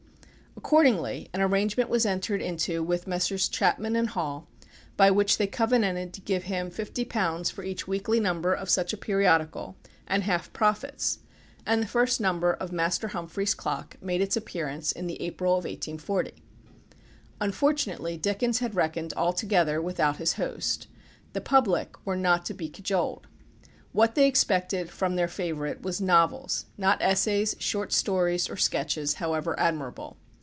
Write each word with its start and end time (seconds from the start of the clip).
Accordingly 0.57 1.27
an 1.33 1.41
arrangement 1.41 1.89
was 1.89 2.05
entered 2.05 2.41
into 2.41 2.83
with 2.83 3.07
Messrs. 3.07 3.47
Chapman 3.49 3.95
and 3.95 4.09
Hall, 4.09 4.47
by 4.97 5.09
which 5.09 5.37
they 5.37 5.47
covenanted 5.47 6.13
to 6.13 6.21
give 6.21 6.43
him 6.43 6.69
£50 6.69 7.51
for 7.51 7.63
each 7.63 7.87
weekly 7.87 8.19
number 8.19 8.53
of 8.53 8.69
such 8.69 8.91
a 8.93 8.97
periodical, 8.97 9.75
and 10.07 10.23
half 10.23 10.51
profits; 10.53 11.19
and 11.65 11.81
the 11.81 11.87
first 11.87 12.19
number 12.21 12.53
of 12.53 12.71
Master 12.71 13.07
Humphrey's 13.07 13.55
Clock 13.55 13.95
made 14.01 14.21
its 14.21 14.37
appearance 14.37 14.91
in 14.91 15.07
the 15.07 15.19
April 15.21 15.53
of 15.53 15.63
1840. 15.63 16.31
Unfortunately 17.41 18.15
Dickens 18.17 18.59
had 18.59 18.75
reckoned 18.75 19.13
altogether 19.17 19.81
without 19.81 20.17
his 20.17 20.33
host. 20.33 20.87
The 21.33 21.41
public 21.41 21.95
were 22.05 22.17
not 22.17 22.45
to 22.47 22.53
be 22.53 22.69
cajoled. 22.69 23.25
What 23.93 24.13
they 24.15 24.27
expected 24.27 24.91
from 24.91 25.15
their 25.15 25.27
favourite 25.29 25.81
was 25.81 25.99
novels, 26.01 26.65
not 26.77 27.01
essays, 27.01 27.55
short 27.57 27.91
stories, 27.93 28.47
or 28.49 28.57
sketches, 28.57 29.15
however 29.15 29.57
admirable. 29.59 30.17